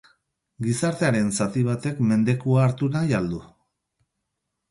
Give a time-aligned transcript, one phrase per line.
[0.67, 3.45] Gizartearen zati batek mendekua hartu nahi al du?